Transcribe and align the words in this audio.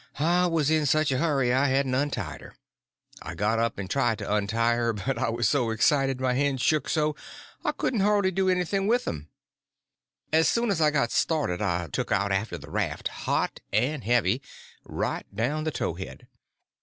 I 0.17 0.47
was 0.47 0.71
in 0.71 0.87
such 0.87 1.11
a 1.11 1.19
hurry 1.19 1.53
I 1.53 1.67
hadn't 1.67 1.93
untied 1.93 2.41
her. 2.41 2.55
I 3.21 3.35
got 3.35 3.59
up 3.59 3.77
and 3.77 3.87
tried 3.87 4.17
to 4.17 4.33
untie 4.33 4.73
her, 4.73 4.93
but 4.93 5.19
I 5.19 5.29
was 5.29 5.47
so 5.47 5.69
excited 5.69 6.19
my 6.19 6.33
hands 6.33 6.63
shook 6.63 6.89
so 6.89 7.15
I 7.63 7.71
couldn't 7.71 7.99
hardly 7.99 8.31
do 8.31 8.49
anything 8.49 8.87
with 8.87 9.05
them. 9.05 9.29
As 10.33 10.49
soon 10.49 10.71
as 10.71 10.81
I 10.81 10.89
got 10.89 11.11
started 11.11 11.61
I 11.61 11.85
took 11.89 12.11
out 12.11 12.31
after 12.31 12.57
the 12.57 12.71
raft, 12.71 13.09
hot 13.29 13.59
and 13.71 14.03
heavy, 14.03 14.41
right 14.85 15.27
down 15.35 15.65
the 15.65 15.71
towhead. 15.71 16.25